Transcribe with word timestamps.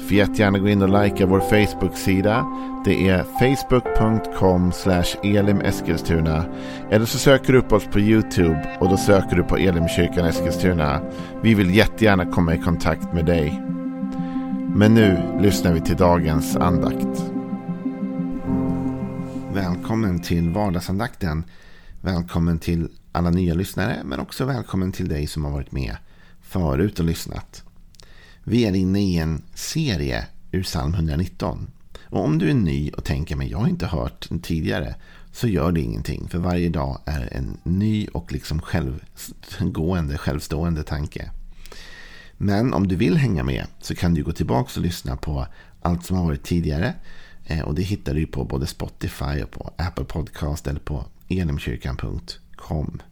Får 0.00 0.12
jättegärna 0.12 0.58
gå 0.58 0.68
in 0.68 0.82
och 0.82 1.02
likea 1.02 1.26
vår 1.26 1.40
Facebook-sida. 1.40 2.46
Det 2.84 3.08
är 3.08 3.22
facebook.com 3.22 4.72
elimeskilstuna. 5.22 6.44
Eller 6.90 7.06
så 7.06 7.18
söker 7.18 7.52
du 7.52 7.58
upp 7.58 7.72
oss 7.72 7.84
på 7.84 8.00
YouTube 8.00 8.76
och 8.80 8.88
då 8.88 8.96
söker 8.96 9.36
du 9.36 9.42
på 9.42 9.56
Elimkyrkan 9.56 10.26
Eskilstuna. 10.26 11.00
Vi 11.42 11.54
vill 11.54 11.74
jättegärna 11.74 12.26
komma 12.26 12.54
i 12.54 12.58
kontakt 12.58 13.12
med 13.12 13.26
dig. 13.26 13.62
Men 14.74 14.94
nu 14.94 15.38
lyssnar 15.40 15.72
vi 15.72 15.80
till 15.80 15.96
dagens 15.96 16.56
andakt. 16.56 17.24
Välkommen 19.54 20.22
till 20.22 20.50
vardagsandakten. 20.50 21.44
Välkommen 22.00 22.58
till 22.58 22.88
alla 23.12 23.30
nya 23.30 23.54
lyssnare 23.54 23.96
men 24.04 24.20
också 24.20 24.44
välkommen 24.44 24.92
till 24.92 25.08
dig 25.08 25.26
som 25.26 25.44
har 25.44 25.52
varit 25.52 25.72
med 25.72 25.96
förut 26.40 26.98
och 26.98 27.04
lyssnat. 27.04 27.64
Vi 28.44 28.64
är 28.64 28.74
inne 28.74 29.00
i 29.00 29.16
en 29.16 29.42
serie 29.54 30.26
ur 30.52 30.62
psalm 30.62 30.94
119. 30.94 31.70
Och 32.04 32.24
om 32.24 32.38
du 32.38 32.50
är 32.50 32.54
ny 32.54 32.90
och 32.90 33.04
tänker 33.04 33.36
men 33.36 33.48
jag 33.48 33.58
har 33.58 33.68
inte 33.68 33.86
hört 33.86 34.28
den 34.28 34.40
tidigare 34.40 34.94
så 35.32 35.48
gör 35.48 35.72
det 35.72 35.80
ingenting. 35.80 36.28
För 36.28 36.38
varje 36.38 36.68
dag 36.68 37.00
är 37.06 37.28
en 37.32 37.58
ny 37.62 38.06
och 38.06 38.32
liksom 38.32 38.60
självgående, 38.60 40.18
självstående 40.18 40.82
tanke. 40.82 41.30
Men 42.36 42.74
om 42.74 42.88
du 42.88 42.96
vill 42.96 43.16
hänga 43.16 43.44
med 43.44 43.66
så 43.80 43.94
kan 43.94 44.14
du 44.14 44.22
gå 44.22 44.32
tillbaka 44.32 44.70
och 44.76 44.82
lyssna 44.82 45.16
på 45.16 45.46
allt 45.82 46.04
som 46.04 46.16
har 46.16 46.24
varit 46.24 46.42
tidigare. 46.42 46.94
Eh, 47.44 47.60
och 47.60 47.74
det 47.74 47.82
hittar 47.82 48.14
du 48.14 48.26
på 48.26 48.44
både 48.44 48.66
Spotify 48.66 49.42
och 49.42 49.50
på 49.50 49.70
Apple 49.76 50.04
Podcast 50.04 50.66
eller 50.66 50.80
på 50.80 51.04
elimkyrkan.com. 51.28 53.02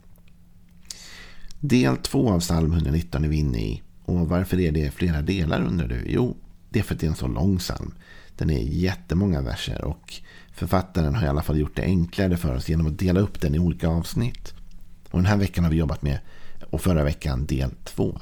Del 1.60 1.96
2 1.96 2.30
av 2.30 2.40
psalm 2.40 2.72
119 2.72 3.24
är 3.24 3.28
vi 3.28 3.36
inne 3.36 3.58
i. 3.58 3.82
Och 4.08 4.28
varför 4.28 4.60
är 4.60 4.72
det 4.72 4.94
flera 4.94 5.22
delar 5.22 5.60
undrar 5.62 5.88
du? 5.88 6.02
Jo, 6.06 6.36
det 6.70 6.78
är 6.78 6.82
för 6.82 6.94
att 6.94 7.00
det 7.00 7.06
är 7.06 7.10
en 7.10 7.16
så 7.16 7.26
lång 7.26 7.58
psalm. 7.58 7.94
Den 8.36 8.50
är 8.50 8.58
jättemånga 8.58 9.40
verser 9.40 9.84
och 9.84 10.14
författaren 10.52 11.14
har 11.14 11.24
i 11.26 11.28
alla 11.28 11.42
fall 11.42 11.58
gjort 11.58 11.76
det 11.76 11.82
enklare 11.82 12.36
för 12.36 12.54
oss 12.56 12.68
genom 12.68 12.86
att 12.86 12.98
dela 12.98 13.20
upp 13.20 13.40
den 13.40 13.54
i 13.54 13.58
olika 13.58 13.88
avsnitt. 13.88 14.54
Och 15.10 15.18
den 15.18 15.26
här 15.26 15.36
veckan 15.36 15.64
har 15.64 15.70
vi 15.70 15.76
jobbat 15.76 16.02
med, 16.02 16.18
och 16.70 16.80
förra 16.80 17.04
veckan 17.04 17.46
del 17.46 17.70
två. 17.84 18.20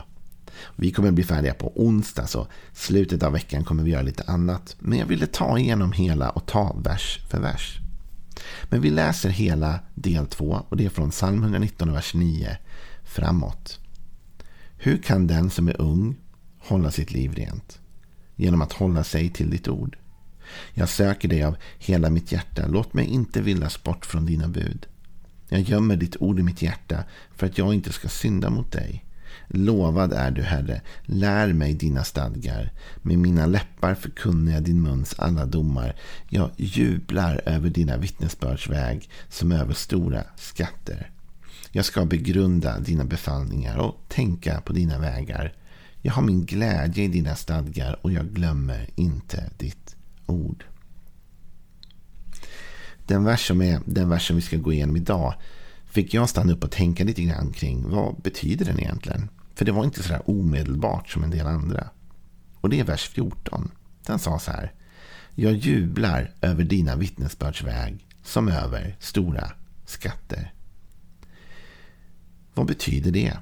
Vi 0.76 0.90
kommer 0.90 1.10
bli 1.10 1.24
färdiga 1.24 1.54
på 1.54 1.72
onsdag, 1.74 2.26
så 2.26 2.46
slutet 2.72 3.22
av 3.22 3.32
veckan 3.32 3.64
kommer 3.64 3.82
vi 3.82 3.90
göra 3.90 4.02
lite 4.02 4.22
annat. 4.22 4.76
Men 4.78 4.98
jag 4.98 5.06
ville 5.06 5.26
ta 5.26 5.58
igenom 5.58 5.92
hela 5.92 6.30
och 6.30 6.46
ta 6.46 6.76
vers 6.84 7.18
för 7.30 7.40
vers. 7.40 7.78
Men 8.70 8.80
vi 8.80 8.90
läser 8.90 9.28
hela 9.28 9.80
del 9.94 10.26
två 10.26 10.62
och 10.68 10.76
det 10.76 10.84
är 10.84 10.90
från 10.90 11.10
psalm 11.10 11.42
119, 11.42 11.92
vers 11.92 12.14
9 12.14 12.56
framåt. 13.04 13.80
Hur 14.78 14.98
kan 14.98 15.26
den 15.26 15.50
som 15.50 15.68
är 15.68 15.80
ung 15.80 16.16
hålla 16.58 16.90
sitt 16.90 17.12
liv 17.12 17.34
rent? 17.34 17.78
Genom 18.36 18.62
att 18.62 18.72
hålla 18.72 19.04
sig 19.04 19.28
till 19.30 19.50
ditt 19.50 19.68
ord. 19.68 19.96
Jag 20.74 20.88
söker 20.88 21.28
dig 21.28 21.42
av 21.42 21.56
hela 21.78 22.10
mitt 22.10 22.32
hjärta. 22.32 22.66
Låt 22.66 22.94
mig 22.94 23.06
inte 23.06 23.42
villas 23.42 23.82
bort 23.82 24.06
från 24.06 24.26
dina 24.26 24.48
bud. 24.48 24.86
Jag 25.48 25.60
gömmer 25.60 25.96
ditt 25.96 26.16
ord 26.20 26.38
i 26.38 26.42
mitt 26.42 26.62
hjärta 26.62 27.04
för 27.36 27.46
att 27.46 27.58
jag 27.58 27.74
inte 27.74 27.92
ska 27.92 28.08
synda 28.08 28.50
mot 28.50 28.72
dig. 28.72 29.04
Lovad 29.48 30.12
är 30.12 30.30
du, 30.30 30.42
Herre. 30.42 30.80
Lär 31.02 31.52
mig 31.52 31.74
dina 31.74 32.04
stadgar. 32.04 32.72
Med 33.02 33.18
mina 33.18 33.46
läppar 33.46 33.94
förkunnar 33.94 34.52
jag 34.52 34.62
din 34.62 34.82
muns 34.82 35.14
alla 35.18 35.46
domar. 35.46 35.96
Jag 36.28 36.50
jublar 36.56 37.40
över 37.46 37.70
dina 37.70 37.96
vittnesbördsväg 37.96 39.10
som 39.28 39.52
över 39.52 39.74
stora 39.74 40.24
skatter. 40.36 41.10
Jag 41.70 41.84
ska 41.84 42.04
begrunda 42.04 42.78
dina 42.78 43.04
befallningar 43.04 43.76
och 43.76 44.04
tänka 44.08 44.60
på 44.60 44.72
dina 44.72 44.98
vägar. 44.98 45.54
Jag 46.02 46.12
har 46.12 46.22
min 46.22 46.44
glädje 46.44 47.04
i 47.04 47.08
dina 47.08 47.34
stadgar 47.34 47.98
och 48.02 48.12
jag 48.12 48.26
glömmer 48.26 48.90
inte 48.94 49.50
ditt 49.58 49.96
ord. 50.26 50.64
Den 53.06 53.24
vers 53.24 53.46
som 53.46 53.62
är 53.62 53.80
den 53.84 54.08
vers 54.08 54.26
som 54.26 54.36
vi 54.36 54.42
ska 54.42 54.56
gå 54.56 54.72
igenom 54.72 54.96
idag 54.96 55.34
fick 55.86 56.14
jag 56.14 56.28
stanna 56.28 56.52
upp 56.52 56.64
och 56.64 56.70
tänka 56.70 57.04
lite 57.04 57.22
grann 57.22 57.52
kring 57.52 57.90
vad 57.90 58.16
betyder 58.22 58.64
den 58.64 58.80
egentligen? 58.80 59.28
För 59.54 59.64
det 59.64 59.72
var 59.72 59.84
inte 59.84 60.02
så 60.02 60.08
där 60.08 60.30
omedelbart 60.30 61.08
som 61.08 61.24
en 61.24 61.30
del 61.30 61.46
andra. 61.46 61.90
Och 62.60 62.70
det 62.70 62.80
är 62.80 62.84
vers 62.84 63.08
14. 63.08 63.70
Den 64.06 64.18
sa 64.18 64.38
så 64.38 64.50
här. 64.50 64.72
Jag 65.34 65.54
jublar 65.54 66.30
över 66.40 66.64
dina 66.64 66.96
vittnesbördsväg 66.96 68.06
som 68.22 68.48
över 68.48 68.96
stora 69.00 69.50
skatter. 69.86 70.52
Vad 72.56 72.66
betyder 72.66 73.10
det? 73.10 73.38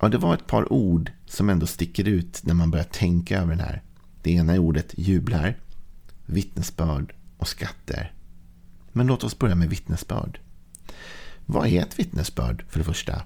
Ja, 0.00 0.08
det 0.08 0.18
var 0.18 0.34
ett 0.34 0.46
par 0.46 0.72
ord 0.72 1.12
som 1.26 1.50
ändå 1.50 1.66
sticker 1.66 2.08
ut 2.08 2.40
när 2.44 2.54
man 2.54 2.70
börjar 2.70 2.84
tänka 2.84 3.38
över 3.38 3.50
den 3.50 3.64
här. 3.64 3.82
Det 4.22 4.30
ena 4.30 4.52
är 4.52 4.58
ordet 4.58 4.94
jublar, 4.96 5.56
vittnesbörd 6.26 7.14
och 7.38 7.48
skatter. 7.48 8.12
Men 8.92 9.06
låt 9.06 9.24
oss 9.24 9.38
börja 9.38 9.54
med 9.54 9.70
vittnesbörd. 9.70 10.40
Vad 11.46 11.66
är 11.66 11.82
ett 11.82 11.98
vittnesbörd 11.98 12.64
för 12.68 12.78
det 12.78 12.84
första? 12.84 13.22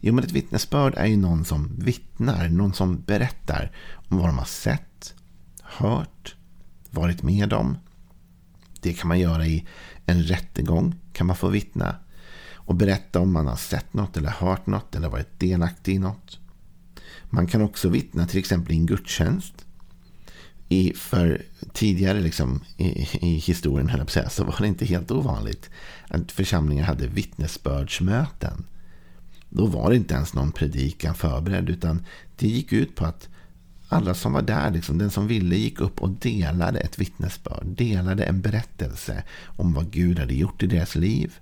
Jo, 0.00 0.14
men 0.14 0.24
ett 0.24 0.32
vittnesbörd 0.32 0.94
är 0.94 1.06
ju 1.06 1.16
någon 1.16 1.44
som 1.44 1.76
vittnar, 1.78 2.48
någon 2.48 2.74
som 2.74 3.00
berättar 3.00 3.72
om 4.08 4.18
vad 4.18 4.28
de 4.28 4.38
har 4.38 4.44
sett, 4.44 5.14
hört, 5.62 6.36
varit 6.90 7.22
med 7.22 7.52
om. 7.52 7.78
Det 8.80 8.92
kan 8.92 9.08
man 9.08 9.20
göra 9.20 9.46
i 9.46 9.66
en 10.06 10.22
rättegång, 10.22 10.94
kan 11.12 11.26
man 11.26 11.36
få 11.36 11.48
vittna 11.48 11.96
och 12.66 12.74
berätta 12.74 13.20
om 13.20 13.32
man 13.32 13.46
har 13.46 13.56
sett 13.56 13.94
något 13.94 14.16
eller 14.16 14.30
hört 14.30 14.66
något 14.66 14.94
eller 14.94 15.08
varit 15.08 15.40
delaktig 15.40 15.94
i 15.94 15.98
något. 15.98 16.38
Man 17.30 17.46
kan 17.46 17.62
också 17.62 17.88
vittna 17.88 18.26
till 18.26 18.38
exempel 18.38 18.72
i 18.72 18.76
en 18.76 18.86
gudstjänst. 18.86 19.54
I, 20.68 20.92
för 20.96 21.42
tidigare 21.72 22.20
liksom, 22.20 22.60
i, 22.76 22.86
i 23.20 23.36
historien 23.36 23.88
höll 23.88 23.98
jag 23.98 24.06
på 24.06 24.12
säga, 24.12 24.28
så 24.28 24.44
var 24.44 24.56
det 24.60 24.66
inte 24.66 24.84
helt 24.84 25.10
ovanligt 25.10 25.70
att 26.08 26.32
församlingar 26.32 26.84
hade 26.84 27.06
vittnesbördsmöten. 27.06 28.64
Då 29.48 29.66
var 29.66 29.90
det 29.90 29.96
inte 29.96 30.14
ens 30.14 30.34
någon 30.34 30.52
predikan 30.52 31.14
förberedd 31.14 31.70
utan 31.70 32.04
det 32.36 32.48
gick 32.48 32.72
ut 32.72 32.94
på 32.94 33.04
att 33.04 33.28
alla 33.88 34.14
som 34.14 34.32
var 34.32 34.42
där, 34.42 34.70
liksom, 34.70 34.98
den 34.98 35.10
som 35.10 35.26
ville, 35.26 35.56
gick 35.56 35.80
upp 35.80 36.02
och 36.02 36.10
delade 36.10 36.80
ett 36.80 36.98
vittnesbörd. 36.98 37.66
Delade 37.66 38.24
en 38.24 38.40
berättelse 38.40 39.22
om 39.44 39.72
vad 39.72 39.90
Gud 39.90 40.18
hade 40.18 40.34
gjort 40.34 40.62
i 40.62 40.66
deras 40.66 40.94
liv. 40.94 41.34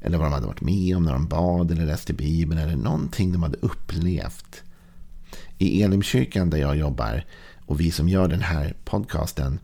Eller 0.00 0.18
vad 0.18 0.26
de 0.26 0.32
hade 0.32 0.46
varit 0.46 0.60
med 0.60 0.96
om 0.96 1.04
när 1.04 1.12
de 1.12 1.26
bad 1.26 1.70
eller 1.70 1.86
läste 1.86 2.12
Bibeln. 2.12 2.60
Eller 2.60 2.76
någonting 2.76 3.32
de 3.32 3.42
hade 3.42 3.58
upplevt. 3.60 4.62
I 5.58 5.82
Elimkyrkan 5.82 6.50
där 6.50 6.58
jag 6.58 6.76
jobbar 6.76 7.24
och 7.66 7.80
vi 7.80 7.90
som 7.90 8.08
gör 8.08 8.28
den 8.28 8.42
här 8.42 8.76
podcasten. 8.84 9.58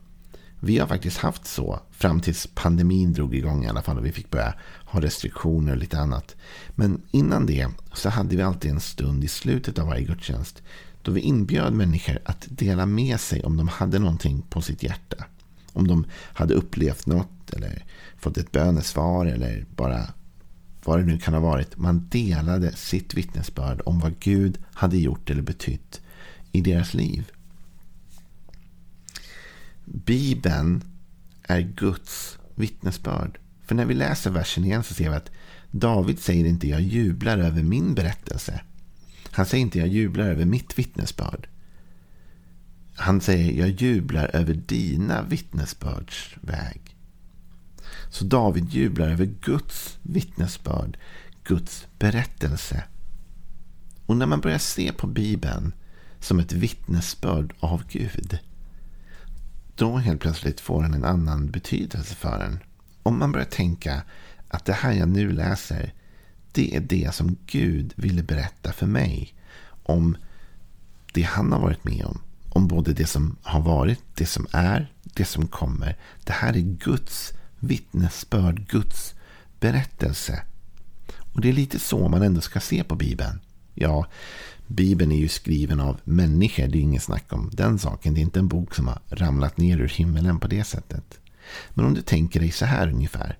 Vi 0.61 0.79
har 0.79 0.87
faktiskt 0.87 1.17
haft 1.17 1.47
så 1.47 1.81
fram 1.91 2.21
tills 2.21 2.49
pandemin 2.55 3.13
drog 3.13 3.35
igång 3.35 3.65
i 3.65 3.69
alla 3.69 3.83
fall. 3.83 3.99
Och 3.99 4.07
vi 4.07 4.13
fick 4.13 4.31
börja 4.31 4.55
ha 4.85 5.01
restriktioner 5.01 5.73
och 5.73 5.79
lite 5.79 5.99
annat. 5.99 6.37
Men 6.71 7.03
innan 7.11 7.47
det 7.47 7.69
så 7.93 8.09
hade 8.09 8.37
vi 8.37 8.43
alltid 8.43 8.71
en 8.71 8.81
stund 8.81 9.25
i 9.25 9.29
slutet 9.29 9.79
av 9.79 9.87
varje 9.87 10.05
gudstjänst. 10.05 10.63
Då 11.03 11.13
vi 11.13 11.21
inbjöd 11.21 11.73
människor 11.73 12.19
att 12.25 12.47
dela 12.49 12.87
med 12.87 13.21
sig 13.21 13.45
om 13.45 13.57
de 13.57 13.69
hade 13.69 13.99
någonting 13.99 14.43
på 14.43 14.61
sitt 14.61 14.83
hjärta. 14.83 15.25
Om 15.73 15.89
de 15.89 16.05
hade 16.13 16.55
upplevt 16.55 17.07
något 17.07 17.51
eller 17.53 17.85
fått 18.17 18.39
ett 18.39 18.53
bönesvar 18.53 19.27
eller 19.27 19.67
bara 19.77 20.07
vad 20.85 20.99
det 20.99 21.05
nu 21.05 21.19
kan 21.19 21.35
ha 21.35 21.41
varit. 21.41 21.77
Man 21.77 22.09
delade 22.09 22.77
sitt 22.77 23.15
vittnesbörd 23.15 23.81
om 23.87 24.01
vad 24.01 24.19
Gud 24.19 24.59
hade 24.73 24.99
gjort 24.99 25.31
eller 25.31 25.43
betytt 25.43 26.01
i 26.53 26.61
deras 26.61 26.95
liv. 26.95 27.31
Bibeln 29.85 30.85
är 31.43 31.61
Guds 31.61 32.39
vittnesbörd. 32.55 33.39
För 33.67 33.75
när 33.75 33.85
vi 33.85 33.95
läser 33.95 34.31
versen 34.31 34.65
igen 34.65 34.85
så 34.85 34.95
ser 34.95 35.11
vi 35.11 35.17
att 35.17 35.31
David 35.71 36.19
säger 36.19 36.45
inte 36.45 36.69
jag 36.69 36.81
jublar 36.81 37.39
över 37.39 37.63
min 37.63 37.95
berättelse. 37.95 38.61
Han 39.31 39.47
säger 39.47 39.63
inte 39.63 39.79
jag 39.79 39.89
jublar 39.89 40.25
över 40.25 40.45
mitt 40.45 40.79
vittnesbörd. 40.79 41.49
Han 42.95 43.21
säger 43.21 43.53
jag 43.53 43.69
jublar 43.69 44.31
över 44.37 44.55
dina 44.55 45.23
vittnesbörds 45.23 46.37
väg. 46.41 46.94
Så 48.11 48.25
David 48.25 48.71
jublar 48.71 49.09
över 49.09 49.25
Guds 49.25 49.99
vittnesbörd, 50.03 50.99
Guds 51.45 51.87
berättelse. 51.99 52.85
Och 54.07 54.17
när 54.17 54.27
man 54.27 54.41
börjar 54.41 54.59
se 54.59 54.93
på 54.93 55.07
Bibeln 55.07 55.73
som 56.21 56.39
ett 56.39 56.53
vittnesbörd 56.53 57.55
av 57.61 57.83
Gud, 57.89 58.39
då 59.75 59.97
helt 59.97 60.21
plötsligt 60.21 60.61
får 60.61 60.83
den 60.83 60.95
en 60.95 61.05
annan 61.05 61.51
betydelse 61.51 62.15
för 62.15 62.41
en. 62.41 62.59
Om 63.03 63.19
man 63.19 63.33
börjar 63.33 63.47
tänka 63.47 64.03
att 64.49 64.65
det 64.65 64.73
här 64.73 64.93
jag 64.93 65.09
nu 65.09 65.33
läser, 65.33 65.93
det 66.53 66.77
är 66.77 66.81
det 66.81 67.15
som 67.15 67.37
Gud 67.47 67.93
ville 67.97 68.23
berätta 68.23 68.73
för 68.73 68.87
mig. 68.87 69.35
Om 69.83 70.17
det 71.13 71.23
han 71.23 71.53
har 71.53 71.61
varit 71.61 71.85
med 71.85 72.05
om. 72.05 72.21
Om 72.49 72.69
både 72.69 72.93
det 72.93 73.07
som 73.07 73.37
har 73.43 73.61
varit, 73.61 74.03
det 74.15 74.27
som 74.27 74.47
är, 74.53 74.93
det 75.03 75.25
som 75.25 75.47
kommer. 75.47 75.97
Det 76.25 76.33
här 76.33 76.57
är 76.57 76.61
Guds 76.61 77.33
vittnesbörd, 77.67 78.69
Guds 78.69 79.15
berättelse. 79.61 80.43
Och 81.35 81.41
det 81.41 81.49
är 81.49 81.53
lite 81.53 81.79
så 81.79 82.09
man 82.09 82.23
ändå 82.23 82.41
ska 82.41 82.61
se 82.61 82.85
på 82.85 82.95
Bibeln. 82.95 83.41
Ja, 83.75 84.07
Bibeln 84.67 85.13
är 85.13 85.17
ju 85.17 85.29
skriven 85.29 85.81
av 85.81 86.01
människor, 86.05 86.67
det 86.67 86.79
är 86.79 86.83
inget 86.83 87.03
snack 87.03 87.33
om 87.33 87.51
den 87.53 87.79
saken. 87.79 88.15
Det 88.15 88.21
är 88.21 88.23
inte 88.23 88.39
en 88.39 88.49
bok 88.49 88.75
som 88.75 88.89
har 88.89 88.99
ramlat 89.09 89.57
ner 89.57 89.79
ur 89.79 89.89
himlen 89.89 90.41
på 90.41 90.49
det 90.49 90.65
sättet. 90.65 91.19
Men 91.71 91.85
om 91.85 91.95
du 91.95 92.03
tänker 92.03 92.41
dig 92.41 92.51
så 92.51 92.65
här 92.65 92.89
ungefär. 92.89 93.39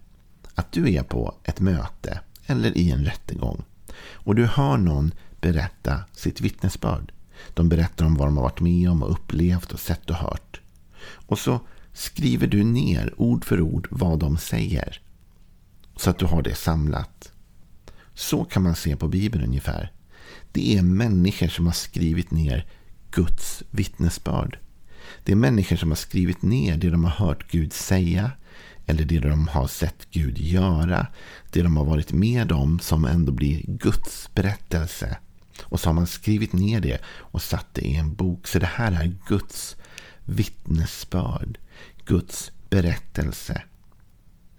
Att 0.55 0.73
du 0.73 0.95
är 0.95 1.03
på 1.03 1.35
ett 1.45 1.61
möte 1.61 2.21
eller 2.47 2.79
i 2.79 2.91
en 2.91 3.05
rättegång. 3.05 3.63
Och 4.13 4.35
du 4.35 4.47
hör 4.47 4.77
någon 4.77 5.15
berätta 5.41 6.05
sitt 6.13 6.41
vittnesbörd. 6.41 7.13
De 7.55 7.69
berättar 7.69 8.05
om 8.05 8.15
vad 8.15 8.29
de 8.29 8.37
har 8.37 8.45
varit 8.45 8.61
med 8.61 8.91
om 8.91 9.03
och 9.03 9.13
upplevt 9.13 9.73
och 9.73 9.81
sett 9.81 10.11
och 10.11 10.17
hört. 10.17 10.61
Och 11.27 11.39
så 11.39 11.61
skriver 11.95 12.47
du 12.47 12.65
ner 12.65 13.15
ord 13.17 13.45
för 13.45 13.61
ord 13.61 13.89
vad 13.91 14.19
de 14.19 14.37
säger. 14.37 15.01
Så 15.97 16.11
att 16.11 16.19
du 16.19 16.27
har 16.27 16.43
det 16.43 16.55
samlat. 16.55 17.33
Så 18.15 18.45
kan 18.45 18.63
man 18.63 18.75
se 18.75 18.97
på 18.97 19.09
Bibeln 19.09 19.45
ungefär. 19.45 19.93
Det 20.53 20.77
är 20.79 20.83
människor 20.83 21.49
som 21.49 21.67
har 21.67 21.73
skrivit 21.73 22.31
ner 22.31 22.67
Guds 23.11 23.63
vittnesbörd. 23.71 24.59
Det 25.25 25.33
är 25.33 25.37
människor 25.37 25.77
som 25.77 25.89
har 25.89 25.97
skrivit 25.97 26.43
ner 26.43 26.77
det 26.77 26.91
de 26.91 27.05
har 27.05 27.27
hört 27.27 27.51
Gud 27.51 27.73
säga. 27.73 28.31
Eller 28.87 29.05
det 29.05 29.19
de 29.19 29.49
har 29.49 29.67
sett 29.67 30.11
Gud 30.11 30.39
göra. 30.39 31.07
Det 31.53 31.63
de 31.63 31.77
har 31.77 31.85
varit 31.85 32.13
med 32.13 32.53
om 32.53 32.79
som 32.81 33.05
ändå 33.05 33.33
blir 33.33 33.63
Guds 33.67 34.31
berättelse. 34.35 35.17
Och 35.63 35.81
så 35.81 35.89
har 35.89 35.95
man 35.95 36.07
skrivit 36.07 36.53
ner 36.53 36.81
det 36.81 37.01
och 37.07 37.43
satt 37.43 37.75
det 37.75 37.83
i 37.83 37.97
en 37.97 38.15
bok. 38.15 38.47
Så 38.47 38.59
det 38.59 38.71
här 38.75 38.93
är 38.93 39.17
Guds 39.27 39.77
vittnesbörd. 40.25 41.59
Guds 42.05 42.53
berättelse. 42.71 43.63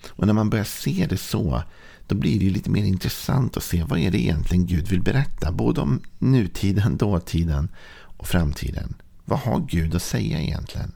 Och 0.09 0.27
när 0.27 0.33
man 0.33 0.49
börjar 0.49 0.65
se 0.65 1.07
det 1.09 1.17
så, 1.17 1.63
då 2.07 2.15
blir 2.15 2.39
det 2.39 2.49
lite 2.49 2.69
mer 2.69 2.83
intressant 2.83 3.57
att 3.57 3.63
se 3.63 3.83
vad 3.83 3.99
är 3.99 4.11
det 4.11 4.21
egentligen 4.21 4.65
Gud 4.65 4.87
vill 4.87 5.01
berätta. 5.01 5.51
Både 5.51 5.81
om 5.81 6.01
nutiden, 6.19 6.97
dåtiden 6.97 7.69
och 8.17 8.27
framtiden. 8.27 8.93
Vad 9.25 9.39
har 9.39 9.59
Gud 9.59 9.95
att 9.95 10.03
säga 10.03 10.41
egentligen? 10.41 10.91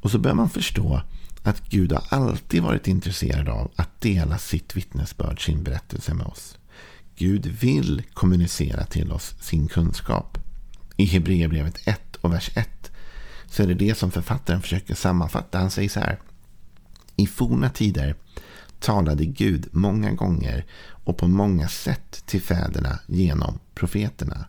Och 0.00 0.10
så 0.10 0.18
börjar 0.18 0.34
man 0.34 0.50
förstå 0.50 1.02
att 1.42 1.68
Gud 1.68 1.92
har 1.92 2.04
alltid 2.08 2.62
varit 2.62 2.88
intresserad 2.88 3.48
av 3.48 3.70
att 3.76 4.00
dela 4.00 4.38
sitt 4.38 4.76
vittnesbörd, 4.76 5.44
sin 5.44 5.62
berättelse 5.62 6.14
med 6.14 6.26
oss. 6.26 6.58
Gud 7.16 7.46
vill 7.46 8.02
kommunicera 8.14 8.84
till 8.84 9.12
oss 9.12 9.34
sin 9.40 9.68
kunskap. 9.68 10.38
I 10.96 11.04
Hebreerbrevet 11.04 11.88
1 11.88 12.16
och 12.16 12.32
vers 12.32 12.50
1 12.54 12.87
så 13.50 13.62
är 13.62 13.66
det 13.66 13.74
det 13.74 13.94
som 13.94 14.10
författaren 14.10 14.62
försöker 14.62 14.94
sammanfatta. 14.94 15.58
Han 15.58 15.70
säger 15.70 15.88
så 15.88 16.00
här. 16.00 16.20
I 17.16 17.26
forna 17.26 17.70
tider 17.70 18.16
talade 18.80 19.24
Gud 19.24 19.68
många 19.72 20.12
gånger 20.12 20.66
och 21.04 21.16
på 21.16 21.28
många 21.28 21.68
sätt 21.68 22.22
till 22.26 22.42
fäderna 22.42 23.00
genom 23.06 23.58
profeterna. 23.74 24.46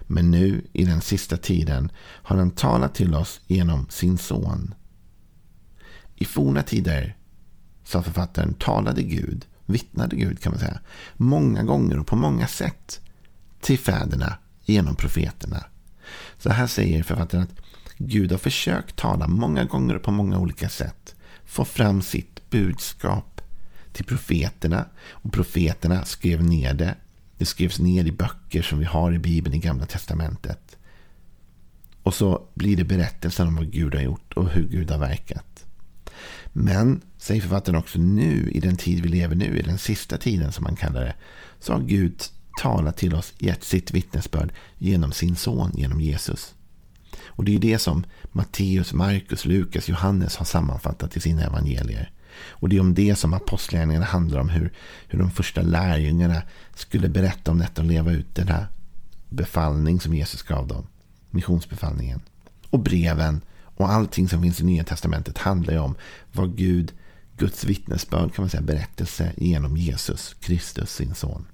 Men 0.00 0.30
nu 0.30 0.66
i 0.72 0.84
den 0.84 1.00
sista 1.00 1.36
tiden 1.36 1.92
har 1.98 2.36
han 2.36 2.50
talat 2.50 2.94
till 2.94 3.14
oss 3.14 3.40
genom 3.46 3.86
sin 3.90 4.18
son. 4.18 4.74
I 6.16 6.24
forna 6.24 6.62
tider, 6.62 7.16
sa 7.84 8.02
författaren, 8.02 8.54
talade 8.54 9.02
Gud, 9.02 9.46
vittnade 9.66 10.16
Gud 10.16 10.40
kan 10.42 10.52
man 10.52 10.60
säga, 10.60 10.80
många 11.16 11.62
gånger 11.62 11.98
och 11.98 12.06
på 12.06 12.16
många 12.16 12.46
sätt 12.46 13.00
till 13.60 13.78
fäderna 13.78 14.38
genom 14.64 14.96
profeterna. 14.96 15.64
Så 16.38 16.50
här 16.50 16.66
säger 16.66 17.02
författaren 17.02 17.44
att 17.44 17.60
Gud 17.98 18.30
har 18.30 18.38
försökt 18.38 18.96
tala 18.96 19.28
många 19.28 19.64
gånger 19.64 19.94
och 19.96 20.02
på 20.02 20.10
många 20.10 20.38
olika 20.38 20.68
sätt. 20.68 21.14
Få 21.44 21.64
fram 21.64 22.02
sitt 22.02 22.50
budskap 22.50 23.40
till 23.92 24.04
profeterna. 24.04 24.86
Och 25.10 25.32
profeterna 25.32 26.04
skrev 26.04 26.42
ner 26.42 26.74
det. 26.74 26.94
Det 27.38 27.46
skrevs 27.46 27.78
ner 27.78 28.04
i 28.04 28.12
böcker 28.12 28.62
som 28.62 28.78
vi 28.78 28.84
har 28.84 29.12
i 29.12 29.18
Bibeln 29.18 29.54
i 29.54 29.58
Gamla 29.58 29.86
Testamentet. 29.86 30.76
Och 32.02 32.14
så 32.14 32.42
blir 32.54 32.76
det 32.76 32.84
berättelsen 32.84 33.48
om 33.48 33.56
vad 33.56 33.72
Gud 33.72 33.94
har 33.94 34.02
gjort 34.02 34.32
och 34.32 34.48
hur 34.48 34.68
Gud 34.68 34.90
har 34.90 34.98
verkat. 34.98 35.64
Men, 36.52 37.00
säger 37.18 37.40
författaren 37.40 37.78
också, 37.78 37.98
nu 37.98 38.50
i 38.50 38.60
den 38.60 38.76
tid 38.76 39.02
vi 39.02 39.08
lever 39.08 39.36
nu, 39.36 39.58
i 39.58 39.62
den 39.62 39.78
sista 39.78 40.18
tiden 40.18 40.52
som 40.52 40.64
man 40.64 40.76
kallar 40.76 41.00
det, 41.00 41.14
så 41.60 41.72
har 41.72 41.80
Gud 41.80 42.22
talat 42.60 42.96
till 42.96 43.14
oss, 43.14 43.32
gett 43.38 43.64
sitt 43.64 43.90
vittnesbörd 43.90 44.52
genom 44.78 45.12
sin 45.12 45.36
son, 45.36 45.72
genom 45.74 46.00
Jesus. 46.00 46.54
Och 47.36 47.44
det 47.44 47.54
är 47.54 47.58
det 47.58 47.78
som 47.78 48.04
Matteus, 48.32 48.92
Markus, 48.92 49.44
Lukas, 49.44 49.88
Johannes 49.88 50.36
har 50.36 50.44
sammanfattat 50.44 51.16
i 51.16 51.20
sina 51.20 51.44
evangelier. 51.44 52.10
Och 52.48 52.68
det 52.68 52.76
är 52.76 52.80
om 52.80 52.94
det 52.94 53.16
som 53.16 53.34
apostlagärningarna 53.34 54.06
handlar 54.06 54.40
om. 54.40 54.48
Hur, 54.48 54.72
hur 55.08 55.18
de 55.18 55.30
första 55.30 55.62
lärjungarna 55.62 56.42
skulle 56.74 57.08
berätta 57.08 57.50
om 57.50 57.58
detta 57.58 57.82
och 57.82 57.88
leva 57.88 58.12
ut 58.12 58.34
den 58.34 58.48
här 58.48 58.66
befallning 59.28 60.00
som 60.00 60.14
Jesus 60.14 60.42
gav 60.42 60.68
dem. 60.68 60.86
Missionsbefallningen. 61.30 62.20
Och 62.70 62.80
breven 62.80 63.40
och 63.76 63.92
allting 63.92 64.28
som 64.28 64.42
finns 64.42 64.60
i 64.60 64.64
Nya 64.64 64.84
Testamentet 64.84 65.38
handlar 65.38 65.72
ju 65.72 65.80
om 65.80 65.94
vad 66.32 66.56
Gud, 66.56 66.92
Guds 67.36 67.64
vittnesbörd 67.64 68.34
kan 68.34 68.42
man 68.42 68.50
säga, 68.50 68.62
berättelse 68.62 69.32
genom 69.36 69.76
Jesus 69.76 70.34
Kristus, 70.40 70.94
sin 70.94 71.14
son. 71.14 71.46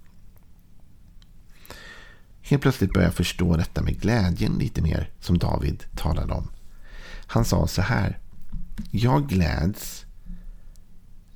Helt 2.42 2.62
plötsligt 2.62 2.92
börjar 2.92 3.08
jag 3.08 3.14
förstå 3.14 3.56
detta 3.56 3.82
med 3.82 4.00
glädjen 4.00 4.58
lite 4.58 4.82
mer 4.82 5.10
som 5.20 5.38
David 5.38 5.84
talade 5.96 6.32
om. 6.32 6.48
Han 7.26 7.44
sa 7.44 7.66
så 7.66 7.82
här. 7.82 8.19
Jag 8.90 9.28
gläds, 9.28 10.06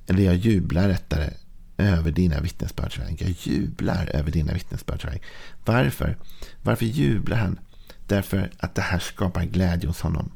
eller 0.07 0.23
jag 0.23 0.35
jublar 0.35 0.87
rättare, 0.87 1.33
över 1.77 2.11
dina 2.11 2.41
vittnesbördsverk. 2.41 3.21
Jag 3.21 3.29
jublar 3.29 4.09
över 4.13 4.31
dina 4.31 4.53
vittnesbördsverk. 4.53 5.21
Varför? 5.65 6.17
Varför 6.63 6.85
jublar 6.85 7.37
han? 7.37 7.59
Därför 8.07 8.51
att 8.57 8.75
det 8.75 8.81
här 8.81 8.99
skapar 8.99 9.43
glädje 9.43 9.87
hos 9.87 10.01
honom. 10.01 10.31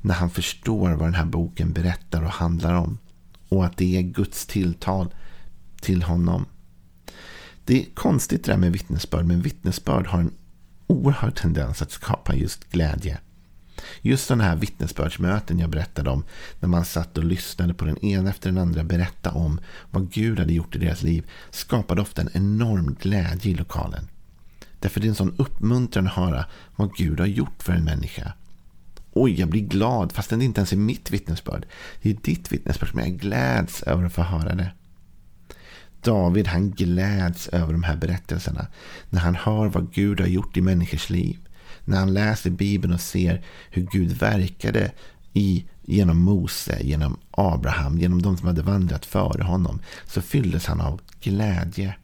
När 0.00 0.14
han 0.14 0.30
förstår 0.30 0.90
vad 0.90 1.06
den 1.06 1.14
här 1.14 1.24
boken 1.24 1.72
berättar 1.72 2.22
och 2.22 2.30
handlar 2.30 2.74
om. 2.74 2.98
Och 3.48 3.64
att 3.64 3.76
det 3.76 3.96
är 3.96 4.02
Guds 4.02 4.46
tilltal 4.46 5.14
till 5.80 6.02
honom. 6.02 6.46
Det 7.64 7.82
är 7.82 7.86
konstigt 7.94 8.44
det 8.44 8.52
där 8.52 8.58
med 8.58 8.72
vittnesbörd, 8.72 9.24
men 9.24 9.42
vittnesbörd 9.42 10.06
har 10.06 10.20
en 10.20 10.32
oerhörd 10.86 11.34
tendens 11.36 11.82
att 11.82 11.90
skapa 11.90 12.34
just 12.34 12.70
glädje. 12.70 13.18
Just 14.02 14.26
sådana 14.26 14.44
här 14.44 14.56
vittnesbördsmöten 14.56 15.58
jag 15.58 15.70
berättade 15.70 16.10
om, 16.10 16.24
när 16.60 16.68
man 16.68 16.84
satt 16.84 17.18
och 17.18 17.24
lyssnade 17.24 17.74
på 17.74 17.84
den 17.84 18.04
ena 18.04 18.30
efter 18.30 18.50
den 18.50 18.58
andra 18.58 18.84
berätta 18.84 19.30
om 19.30 19.60
vad 19.90 20.12
Gud 20.12 20.38
hade 20.38 20.52
gjort 20.52 20.76
i 20.76 20.78
deras 20.78 21.02
liv, 21.02 21.30
skapade 21.50 22.00
ofta 22.00 22.22
en 22.22 22.30
enorm 22.32 22.96
glädje 23.00 23.52
i 23.52 23.54
lokalen. 23.54 24.08
Därför 24.78 25.00
det 25.00 25.06
är 25.06 25.08
en 25.08 25.14
sån 25.14 25.34
uppmuntran 25.38 26.06
att 26.06 26.12
höra 26.12 26.44
vad 26.76 26.94
Gud 26.94 27.20
har 27.20 27.26
gjort 27.26 27.62
för 27.62 27.72
en 27.72 27.84
människa. 27.84 28.32
Oj, 29.12 29.40
jag 29.40 29.48
blir 29.48 29.62
glad 29.62 30.12
fast 30.12 30.30
det 30.30 30.44
inte 30.44 30.60
ens 30.60 30.72
är 30.72 30.76
mitt 30.76 31.10
vittnesbörd. 31.10 31.66
Det 32.02 32.10
är 32.10 32.14
ditt 32.14 32.52
vittnesbörd 32.52 32.90
som 32.90 33.00
jag 33.00 33.18
gläds 33.18 33.82
över 33.82 34.04
att 34.04 34.12
få 34.12 34.22
höra 34.22 34.54
det. 34.54 34.70
David 36.02 36.46
han 36.46 36.70
gläds 36.70 37.48
över 37.48 37.72
de 37.72 37.82
här 37.82 37.96
berättelserna. 37.96 38.66
När 39.10 39.20
han 39.20 39.34
hör 39.34 39.66
vad 39.66 39.92
Gud 39.92 40.20
har 40.20 40.26
gjort 40.26 40.56
i 40.56 40.60
människors 40.60 41.10
liv. 41.10 41.38
När 41.84 41.98
han 41.98 42.14
läser 42.14 42.50
Bibeln 42.50 42.94
och 42.94 43.00
ser 43.00 43.44
hur 43.70 43.88
Gud 43.92 44.12
verkade 44.12 44.92
i, 45.32 45.64
genom 45.82 46.18
Mose, 46.18 46.78
genom 46.82 47.16
Abraham, 47.30 47.98
genom 47.98 48.22
de 48.22 48.36
som 48.36 48.46
hade 48.46 48.62
vandrat 48.62 49.06
före 49.06 49.42
honom. 49.42 49.80
Så 50.06 50.22
fylldes 50.22 50.66
han 50.66 50.80
av 50.80 51.00
glädje. 51.20 51.94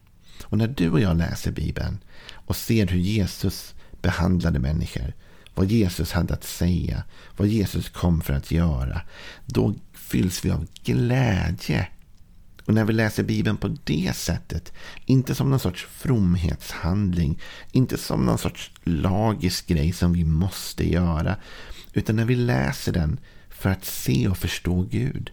Och 0.43 0.57
när 0.57 0.67
du 0.67 0.89
och 0.89 0.99
jag 0.99 1.17
läser 1.17 1.51
Bibeln 1.51 1.97
och 2.33 2.55
ser 2.55 2.87
hur 2.87 2.99
Jesus 2.99 3.73
behandlade 4.01 4.59
människor. 4.59 5.13
Vad 5.55 5.71
Jesus 5.71 6.11
hade 6.11 6.33
att 6.33 6.43
säga. 6.43 7.03
Vad 7.37 7.47
Jesus 7.47 7.89
kom 7.89 8.21
för 8.21 8.33
att 8.33 8.51
göra. 8.51 9.01
Då 9.45 9.73
fylls 9.93 10.45
vi 10.45 10.51
av 10.51 10.67
glädje 10.83 11.87
och 12.69 12.75
när 12.75 12.85
vi 12.85 12.93
läser 12.93 13.23
Bibeln 13.23 13.57
på 13.57 13.75
det 13.83 14.15
sättet, 14.15 14.73
inte 15.05 15.35
som 15.35 15.49
någon 15.49 15.59
sorts 15.59 15.87
fromhetshandling, 15.91 17.39
inte 17.71 17.97
som 17.97 18.25
någon 18.25 18.37
sorts 18.37 18.71
lagisk 18.83 19.67
grej 19.67 19.91
som 19.91 20.13
vi 20.13 20.23
måste 20.23 20.91
göra, 20.91 21.35
utan 21.93 22.15
när 22.15 22.25
vi 22.25 22.35
läser 22.35 22.91
den 22.91 23.19
för 23.49 23.69
att 23.69 23.85
se 23.85 24.27
och 24.27 24.37
förstå 24.37 24.81
Gud. 24.81 25.31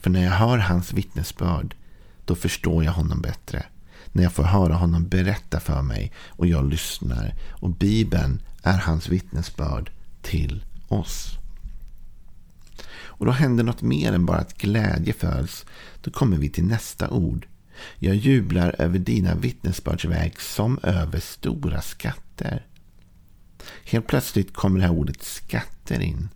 För 0.00 0.10
när 0.10 0.24
jag 0.24 0.30
hör 0.30 0.58
hans 0.58 0.92
vittnesbörd, 0.92 1.74
då 2.24 2.34
förstår 2.34 2.84
jag 2.84 2.92
honom 2.92 3.22
bättre. 3.22 3.64
När 4.12 4.22
jag 4.22 4.32
får 4.32 4.44
höra 4.44 4.74
honom 4.74 5.08
berätta 5.08 5.60
för 5.60 5.82
mig 5.82 6.12
och 6.28 6.46
jag 6.46 6.70
lyssnar. 6.70 7.34
Och 7.50 7.70
Bibeln 7.70 8.42
är 8.62 8.78
hans 8.78 9.08
vittnesbörd 9.08 9.90
till 10.22 10.64
oss. 10.88 11.38
Och 13.18 13.26
då 13.26 13.32
händer 13.32 13.64
något 13.64 13.82
mer 13.82 14.12
än 14.12 14.26
bara 14.26 14.38
att 14.38 14.58
glädje 14.58 15.12
föds. 15.12 15.66
Då 16.02 16.10
kommer 16.10 16.36
vi 16.36 16.48
till 16.48 16.64
nästa 16.64 17.10
ord. 17.10 17.46
Jag 17.98 18.16
jublar 18.16 18.74
över 18.78 18.98
dina 18.98 19.34
vittnesbördsväg 19.34 20.40
som 20.40 20.78
över 20.82 21.20
stora 21.20 21.80
skatter. 21.80 22.66
Helt 23.84 24.06
plötsligt 24.06 24.54
kommer 24.54 24.80
det 24.80 24.86
här 24.86 24.92
ordet 24.92 25.22
skatter 25.22 26.00
in. 26.00 26.28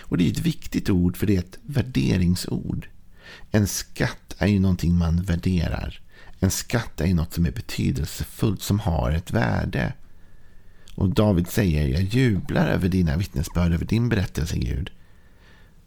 Och 0.00 0.18
det 0.18 0.26
är 0.26 0.30
ett 0.32 0.38
viktigt 0.38 0.90
ord 0.90 1.16
för 1.16 1.26
det 1.26 1.34
är 1.36 1.38
ett 1.38 1.58
värderingsord. 1.62 2.88
En 3.50 3.66
skatt 3.66 4.36
är 4.38 4.46
ju 4.46 4.60
någonting 4.60 4.98
man 4.98 5.22
värderar. 5.22 6.00
En 6.40 6.50
skatt 6.50 7.00
är 7.00 7.06
ju 7.06 7.14
något 7.14 7.34
som 7.34 7.46
är 7.46 7.50
betydelsefullt, 7.50 8.62
som 8.62 8.80
har 8.80 9.10
ett 9.10 9.30
värde. 9.30 9.92
Och 10.94 11.14
David 11.14 11.48
säger, 11.48 11.88
jag 11.88 12.02
jublar 12.02 12.68
över 12.68 12.88
dina 12.88 13.16
vittnesbörd, 13.16 13.72
över 13.72 13.84
din 13.84 14.08
berättelse 14.08 14.58
Gud. 14.58 14.90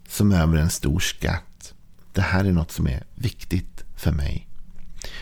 Som 0.08 0.32
över 0.32 0.56
en 0.56 0.70
stor 0.70 1.00
skatt. 1.00 1.74
Det 2.12 2.20
här 2.20 2.44
är 2.44 2.52
något 2.52 2.70
som 2.70 2.86
är 2.86 3.04
viktigt 3.14 3.84
för 3.96 4.12
mig. 4.12 4.48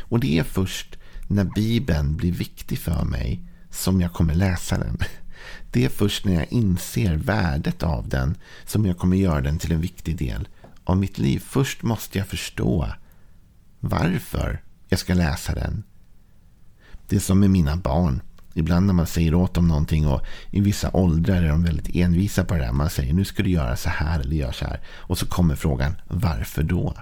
Och 0.01 0.21
det 0.21 0.39
är 0.39 0.45
först 0.45 0.97
när 1.27 1.45
Bibeln 1.45 2.17
blir 2.17 2.33
viktig 2.33 2.79
för 2.79 3.05
mig 3.05 3.41
som 3.71 4.01
jag 4.01 4.13
kommer 4.13 4.35
läsa 4.35 4.79
den. 4.79 4.99
Det 5.73 5.85
är 5.85 5.89
först 5.89 6.25
när 6.25 6.35
jag 6.35 6.53
inser 6.53 7.17
värdet 7.17 7.83
av 7.83 8.09
den 8.09 8.37
som 8.65 8.87
jag 8.87 8.99
kommer 8.99 9.17
göra 9.17 9.41
den 9.41 9.59
till 9.59 9.73
en 9.73 9.81
viktig 9.81 10.17
del 10.17 10.49
av 10.85 10.97
mitt 10.97 11.19
liv. 11.19 11.39
Först 11.47 11.83
måste 11.83 12.19
jag 12.19 12.27
förstå 12.27 12.93
varför 13.81 14.63
jag 14.89 14.99
ska 14.99 15.15
läsa 15.15 15.55
den. 15.55 15.83
Det 17.09 17.17
är 17.17 17.21
som 17.21 17.41
med 17.41 17.51
mina 17.51 17.77
barn. 17.77 18.23
Ibland 18.57 18.87
när 18.87 18.95
man 18.95 19.07
säger 19.07 19.35
åt 19.35 19.55
dem 19.55 19.69
någonting 19.69 20.07
och 20.07 20.21
i 20.51 20.61
vissa 20.61 20.91
åldrar 20.93 21.43
är 21.43 21.49
de 21.49 21.65
väldigt 21.65 21.97
envisa 21.97 22.45
på 22.45 22.55
det 22.55 22.61
där. 22.61 22.73
Man 22.73 22.91
säger 22.91 23.15
nu 23.15 23.25
ska 23.25 23.43
du 23.43 23.51
göra 23.51 23.77
så 23.77 23.89
här 23.89 24.21
eller 24.21 24.37
gör 24.37 24.53
så 24.53 24.65
här. 24.65 24.81
Och 24.87 25.19
så 25.19 25.27
kommer 25.27 25.57
frågan 25.57 25.95
varför 26.09 26.63
då? 26.63 26.95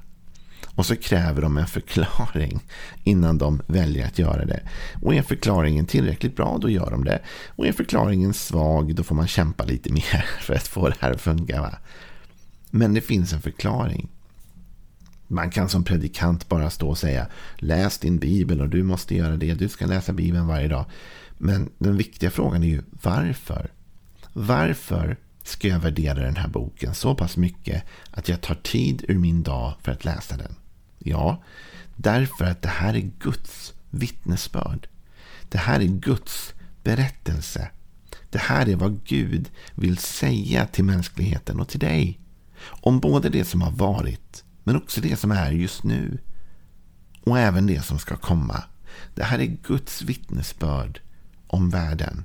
Och 0.75 0.87
så 0.87 0.97
kräver 0.97 1.43
de 1.43 1.57
en 1.57 1.67
förklaring 1.67 2.61
innan 3.05 3.39
de 3.39 3.63
väljer 3.67 4.07
att 4.07 4.19
göra 4.19 4.45
det. 4.45 4.61
Och 5.03 5.15
är 5.15 5.23
förklaringen 5.23 5.87
tillräckligt 5.87 6.37
bra, 6.37 6.59
då 6.61 6.71
gör 6.71 6.91
de 6.91 7.05
det. 7.05 7.21
Och 7.49 7.67
är 7.67 7.73
förklaringen 7.73 8.35
svag, 8.35 8.95
då 8.95 9.03
får 9.03 9.15
man 9.15 9.29
kämpa 9.29 9.65
lite 9.65 9.93
mer 9.93 10.25
för 10.41 10.55
att 10.55 10.69
få 10.69 10.89
det 10.89 10.97
här 11.01 11.11
att 11.11 11.21
funka. 11.21 11.61
Va? 11.61 11.79
Men 12.71 12.95
det 12.95 13.01
finns 13.01 13.33
en 13.33 13.43
förklaring. 13.43 14.09
Man 15.35 15.51
kan 15.51 15.69
som 15.69 15.85
predikant 15.85 16.49
bara 16.49 16.71
stå 16.71 16.89
och 16.89 16.99
säga 16.99 17.27
läs 17.57 17.99
din 17.99 18.19
bibel 18.19 18.61
och 18.61 18.69
du 18.69 18.83
måste 18.83 19.17
göra 19.17 19.37
det. 19.37 19.55
Du 19.55 19.69
ska 19.69 19.87
läsa 19.87 20.13
bibeln 20.13 20.47
varje 20.47 20.69
dag. 20.69 20.85
Men 21.39 21.71
den 21.79 21.97
viktiga 21.97 22.31
frågan 22.31 22.63
är 22.63 22.67
ju 22.67 22.83
varför? 23.03 23.71
Varför 24.33 25.17
ska 25.43 25.69
jag 25.69 25.79
värdera 25.79 26.23
den 26.23 26.37
här 26.37 26.49
boken 26.49 26.95
så 26.95 27.15
pass 27.15 27.37
mycket 27.37 27.83
att 28.11 28.29
jag 28.29 28.41
tar 28.41 28.55
tid 28.55 29.05
ur 29.09 29.19
min 29.19 29.43
dag 29.43 29.75
för 29.83 29.93
att 29.93 30.05
läsa 30.05 30.37
den? 30.37 30.55
Ja, 30.99 31.43
därför 31.97 32.45
att 32.45 32.63
det 32.63 32.69
här 32.69 32.95
är 32.95 33.11
Guds 33.19 33.75
vittnesbörd. 33.91 34.89
Det 35.49 35.59
här 35.59 35.81
är 35.81 35.87
Guds 35.87 36.55
berättelse. 36.83 37.71
Det 38.31 38.39
här 38.41 38.69
är 38.69 38.77
vad 38.77 39.05
Gud 39.05 39.51
vill 39.75 39.99
säga 39.99 40.67
till 40.67 40.85
mänskligheten 40.85 41.61
och 41.61 41.69
till 41.69 41.81
dig. 41.81 42.21
Om 42.65 43.01
både 43.01 43.29
det 43.29 43.45
som 43.45 43.63
har 43.63 43.71
varit, 43.71 44.44
men 44.65 44.77
också 44.77 45.01
det 45.01 45.17
som 45.17 45.31
är 45.31 45.51
just 45.51 45.85
nu. 45.85 46.19
Och 47.25 47.39
även 47.39 47.67
det 47.67 47.85
som 47.85 47.99
ska 47.99 48.17
komma. 48.17 48.63
Det 49.15 49.23
här 49.23 49.39
är 49.39 49.57
Guds 49.67 50.03
vittnesbörd 50.03 51.01
om 51.47 51.71
världen. 51.71 52.25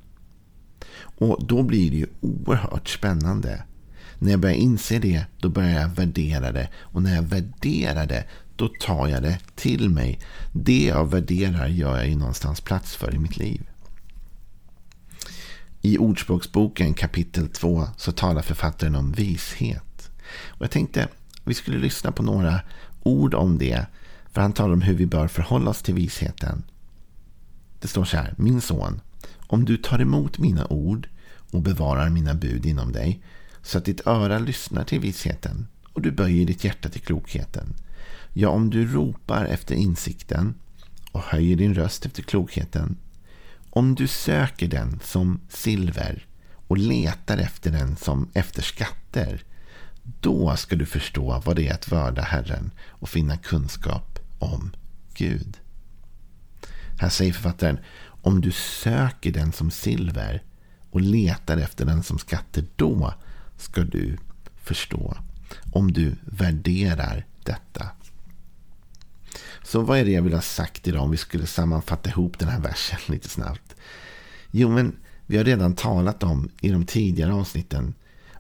Och 0.98 1.46
då 1.46 1.64
blir 1.64 1.92
det 1.92 1.98
ju 1.98 2.08
oerhört 2.22 2.90
spännande. 2.90 3.64
När 4.20 4.32
jag 4.32 4.40
börjar 4.40 4.56
inse 4.56 5.00
det, 5.00 5.26
då 5.40 5.50
börjar 5.50 5.82
jag 5.82 5.90
värdera 5.90 6.52
det. 6.52 6.70
Och 6.76 7.04
när 7.04 7.16
jag 7.16 7.24
värderar 7.24 8.06
det, 8.06 8.26
då 8.56 8.68
tar 8.68 9.08
jag 9.08 9.24
det 9.24 9.40
till 9.56 9.90
mig. 9.90 10.20
Det 10.52 10.86
jag 10.86 11.12
värderar 11.12 11.68
gör 11.68 11.98
jag 11.98 12.08
ju 12.08 12.16
någonstans 12.16 12.62
plats 12.62 12.96
för 12.96 13.16
i 13.16 13.20
mitt 13.20 13.38
liv. 13.38 13.70
I 15.82 15.98
Ordspråksboken 15.98 16.94
kapitel 16.94 17.48
2 17.48 17.88
så 17.98 18.12
talar 18.12 18.42
författaren 18.42 18.96
om 18.96 19.12
vishet. 19.12 20.12
Och 20.48 20.62
jag 20.62 20.72
tänkte 20.72 21.08
vi 21.50 21.54
skulle 21.54 21.78
lyssna 21.78 22.12
på 22.12 22.24
några 22.24 22.62
ord 23.04 23.34
om 23.34 23.58
det. 23.58 23.86
För 24.32 24.42
han 24.42 24.54
talar 24.54 24.74
om 24.74 24.82
hur 24.82 24.94
vi 24.94 25.06
bör 25.06 25.28
förhålla 25.28 25.70
oss 25.70 25.82
till 25.82 25.94
visheten. 25.94 26.64
Det 27.80 27.88
står 27.88 28.06
så 28.06 28.18
här. 28.18 28.34
Min 28.38 28.62
son, 28.62 29.02
om 29.48 29.66
du 29.66 29.78
tar 29.78 30.02
emot 30.02 30.38
mina 30.38 30.68
ord 30.68 31.10
och 31.52 31.62
bevarar 31.62 32.10
mina 32.10 32.34
bud 32.34 32.66
inom 32.66 32.92
dig 32.92 33.22
så 33.62 33.78
att 33.78 33.86
ditt 33.86 34.08
öra 34.08 34.40
lyssnar 34.40 34.84
till 34.84 35.00
visheten 35.00 35.68
och 35.94 36.02
du 36.02 36.12
böjer 36.12 36.46
ditt 36.46 36.64
hjärta 36.64 36.90
till 36.90 37.02
klokheten 37.02 37.74
Ja, 38.34 38.50
om 38.50 38.70
du 38.70 38.86
ropar 38.86 39.46
efter 39.46 39.76
insikten 39.76 40.54
och 41.12 41.22
höjer 41.22 41.56
din 41.56 41.74
röst 41.74 42.06
efter 42.06 42.24
klokheten. 42.24 42.98
Om 43.70 43.96
du 43.96 44.08
söker 44.08 44.68
den 44.68 45.00
som 45.04 45.40
silver 45.50 46.26
och 46.68 46.78
letar 46.78 47.38
efter 47.38 47.72
den 47.72 47.96
som 47.96 48.30
efter 48.34 48.62
skatter. 48.62 49.44
Då 50.20 50.56
ska 50.56 50.76
du 50.76 50.86
förstå 50.86 51.42
vad 51.46 51.56
det 51.56 51.68
är 51.68 51.74
att 51.74 51.92
vörda 51.92 52.22
Herren 52.22 52.72
och 52.90 53.10
finna 53.10 53.38
kunskap 53.38 54.20
om 54.40 54.72
Gud. 55.14 55.58
Här 57.00 57.10
säger 57.10 57.34
författaren, 57.34 57.80
om 58.22 58.42
du 58.42 58.52
söker 58.52 59.32
den 59.32 59.52
som 59.52 59.72
silver 59.72 60.44
och 60.92 61.02
letar 61.02 61.58
efter 61.58 61.86
den 61.86 62.04
som 62.04 62.20
skatter, 62.20 62.66
då 62.76 63.14
ska 63.58 63.82
du 63.82 64.18
förstå. 64.56 65.18
Om 65.72 65.92
du 65.92 66.16
värderar 66.22 67.26
detta. 67.44 67.90
Så 69.64 69.82
vad 69.82 70.00
är 70.00 70.06
det 70.06 70.12
jag 70.12 70.22
vill 70.22 70.34
ha 70.34 70.42
sagt 70.42 70.88
idag 70.88 71.04
om 71.04 71.12
vi 71.12 71.18
skulle 71.18 71.48
sammanfatta 71.48 72.10
ihop 72.10 72.40
den 72.40 72.50
här 72.50 72.60
versen 72.60 73.00
lite 73.06 73.30
snabbt? 73.30 73.76
Jo, 74.52 74.70
men 74.70 74.96
vi 75.26 75.38
har 75.38 75.44
redan 75.44 75.76
talat 75.76 76.24
om 76.24 76.50
i 76.62 76.70
de 76.70 76.86
tidigare 76.86 77.34
avsnitten 77.34 77.94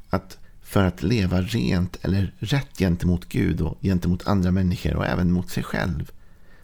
att 0.09 0.37
för 0.69 0.83
att 0.83 1.03
leva 1.03 1.41
rent 1.41 1.97
eller 2.01 2.33
rätt 2.39 2.77
gentemot 2.77 3.25
Gud 3.29 3.61
och 3.61 3.77
gentemot 3.81 4.27
andra 4.27 4.51
människor 4.51 4.95
och 4.95 5.05
även 5.05 5.31
mot 5.31 5.49
sig 5.49 5.63
själv 5.63 6.11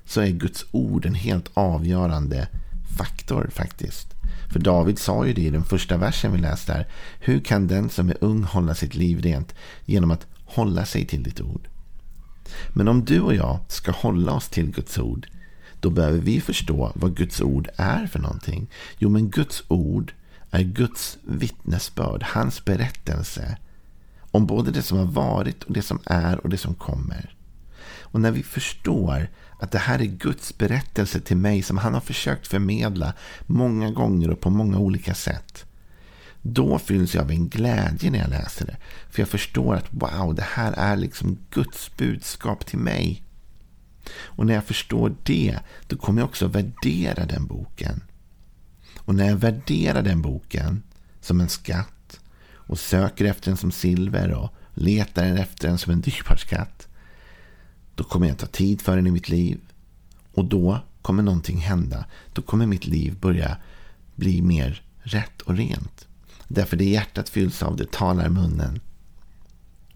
så 0.05 0.21
är 0.21 0.29
Guds 0.29 0.65
ord 0.71 1.05
en 1.05 1.15
helt 1.15 1.49
avgörande 1.53 2.47
faktor 2.97 3.49
faktiskt. 3.53 4.07
För 4.53 4.59
David 4.59 4.99
sa 4.99 5.25
ju 5.25 5.33
det 5.33 5.41
i 5.41 5.49
den 5.49 5.63
första 5.63 5.97
versen 5.97 6.31
vi 6.31 6.37
läste 6.37 6.73
här. 6.73 6.87
Hur 7.19 7.39
kan 7.39 7.67
den 7.67 7.89
som 7.89 8.09
är 8.09 8.17
ung 8.21 8.43
hålla 8.43 8.75
sitt 8.75 8.95
liv 8.95 9.21
rent 9.21 9.55
genom 9.85 10.11
att 10.11 10.27
hålla 10.45 10.85
sig 10.85 11.05
till 11.05 11.23
ditt 11.23 11.41
ord? 11.41 11.67
Men 12.69 12.87
om 12.87 13.05
du 13.05 13.19
och 13.21 13.35
jag 13.35 13.59
ska 13.67 13.91
hålla 13.91 14.33
oss 14.33 14.49
till 14.49 14.71
Guds 14.71 14.97
ord, 14.97 15.27
då 15.79 15.89
behöver 15.89 16.19
vi 16.19 16.41
förstå 16.41 16.91
vad 16.95 17.17
Guds 17.17 17.41
ord 17.41 17.69
är 17.75 18.07
för 18.07 18.19
någonting. 18.19 18.67
Jo, 18.97 19.09
men 19.09 19.29
Guds 19.29 19.63
ord 19.67 20.13
är 20.51 20.63
Guds 20.63 21.17
vittnesbörd, 21.23 22.23
hans 22.23 22.65
berättelse 22.65 23.57
om 24.35 24.45
både 24.45 24.71
det 24.71 24.81
som 24.81 24.97
har 24.97 25.05
varit 25.05 25.63
och 25.63 25.73
det 25.73 25.81
som 25.81 25.99
är 26.05 26.39
och 26.39 26.49
det 26.49 26.57
som 26.57 26.75
kommer. 26.75 27.35
Och 27.99 28.21
när 28.21 28.31
vi 28.31 28.43
förstår 28.43 29.29
att 29.59 29.71
det 29.71 29.79
här 29.79 29.99
är 29.99 30.05
Guds 30.05 30.57
berättelse 30.57 31.19
till 31.19 31.37
mig 31.37 31.61
som 31.61 31.77
han 31.77 31.93
har 31.93 32.01
försökt 32.01 32.47
förmedla 32.47 33.13
många 33.45 33.91
gånger 33.91 34.29
och 34.29 34.39
på 34.39 34.49
många 34.49 34.77
olika 34.77 35.13
sätt. 35.13 35.65
Då 36.41 36.79
fylls 36.79 37.15
jag 37.15 37.23
av 37.23 37.31
en 37.31 37.49
glädje 37.49 38.11
när 38.11 38.19
jag 38.19 38.29
läser 38.29 38.65
det. 38.65 38.77
För 39.09 39.21
jag 39.21 39.29
förstår 39.29 39.75
att 39.75 39.87
wow, 39.89 40.35
det 40.35 40.45
här 40.53 40.71
är 40.71 40.95
liksom 40.95 41.37
Guds 41.51 41.97
budskap 41.97 42.65
till 42.65 42.79
mig. 42.79 43.23
Och 44.15 44.45
när 44.45 44.53
jag 44.53 44.65
förstår 44.65 45.15
det, 45.23 45.59
då 45.87 45.97
kommer 45.97 46.21
jag 46.21 46.29
också 46.29 46.47
värdera 46.47 47.25
den 47.25 47.45
boken. 47.45 48.01
Och 48.97 49.15
när 49.15 49.27
jag 49.27 49.35
värderar 49.35 50.01
den 50.01 50.21
boken 50.21 50.83
som 51.21 51.41
en 51.41 51.49
skatt 51.49 51.94
och 52.65 52.79
söker 52.79 53.25
efter 53.25 53.51
den 53.51 53.57
som 53.57 53.71
silver 53.71 54.31
och 54.31 54.53
letar 54.73 55.35
efter 55.35 55.67
den 55.67 55.77
som 55.77 55.93
en 55.93 56.01
dyrbar 56.01 56.35
skatt. 56.35 56.87
Då 57.95 58.03
kommer 58.03 58.27
jag 58.27 58.37
ta 58.37 58.47
tid 58.47 58.81
för 58.81 58.95
den 58.95 59.07
i 59.07 59.11
mitt 59.11 59.29
liv. 59.29 59.59
Och 60.33 60.45
då 60.45 60.79
kommer 61.01 61.23
någonting 61.23 61.57
hända. 61.57 62.05
Då 62.33 62.41
kommer 62.41 62.65
mitt 62.65 62.87
liv 62.87 63.19
börja 63.19 63.57
bli 64.15 64.41
mer 64.41 64.81
rätt 65.03 65.41
och 65.41 65.55
rent. 65.55 66.07
Därför 66.47 66.77
det 66.77 66.85
hjärtat 66.85 67.29
fylls 67.29 67.63
av, 67.63 67.75
det 67.75 67.91
talar 67.91 68.29
munnen. 68.29 68.79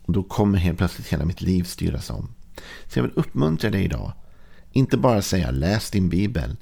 Och 0.06 0.14
då 0.14 0.24
kommer 0.24 0.58
helt 0.58 0.78
plötsligt 0.78 1.08
hela 1.08 1.26
mitt 1.26 1.42
liv 1.42 1.64
styras 1.64 2.10
om. 2.10 2.28
Så 2.88 3.00
jag 3.00 3.04
vill 3.04 3.14
uppmuntra 3.16 3.70
dig 3.70 3.84
idag. 3.84 4.14
Inte 4.72 4.98
bara 4.98 5.22
säga 5.22 5.52
läs 5.52 5.92
din 5.92 6.10
bibel. 6.10 6.58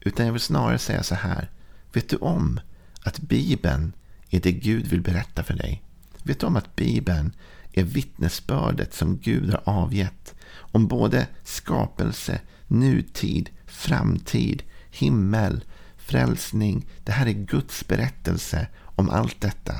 Utan 0.00 0.26
jag 0.26 0.32
vill 0.32 0.42
snarare 0.42 0.78
säga 0.78 1.02
så 1.02 1.14
här. 1.14 1.50
Vet 1.92 2.08
du 2.08 2.16
om 2.16 2.60
att 3.02 3.18
bibeln 3.20 3.92
är 4.30 4.40
det 4.40 4.52
Gud 4.52 4.86
vill 4.86 5.00
berätta 5.00 5.42
för 5.42 5.54
dig? 5.54 5.82
Vet 6.22 6.40
du 6.40 6.46
om 6.46 6.56
att 6.56 6.76
bibeln 6.76 7.32
är 7.72 7.82
vittnesbördet 7.82 8.94
som 8.94 9.18
Gud 9.18 9.50
har 9.50 9.62
avgett 9.64 10.34
om 10.50 10.86
både 10.86 11.26
skapelse, 11.44 12.40
nutid, 12.66 13.50
framtid, 13.66 14.62
himmel, 14.90 15.64
frälsning. 15.96 16.86
Det 17.04 17.12
här 17.12 17.26
är 17.26 17.32
Guds 17.32 17.88
berättelse 17.88 18.66
om 18.80 19.10
allt 19.10 19.40
detta. 19.40 19.74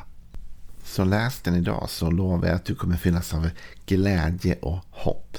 Så 0.85 1.05
läs 1.05 1.40
den 1.40 1.55
idag 1.55 1.90
så 1.90 2.11
lovar 2.11 2.49
jag 2.49 2.57
att 2.57 2.64
du 2.64 2.75
kommer 2.75 2.97
fyllas 2.97 3.35
av 3.35 3.50
glädje 3.87 4.59
och 4.59 4.85
hopp. 4.90 5.37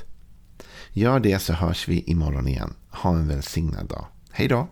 Gör 0.91 1.19
det 1.19 1.39
så 1.39 1.53
hörs 1.53 1.87
vi 1.87 2.01
imorgon 2.01 2.47
igen. 2.47 2.73
Ha 2.89 3.09
en 3.09 3.27
välsignad 3.27 3.87
dag. 3.87 4.05
Hej 4.31 4.47
då! 4.47 4.67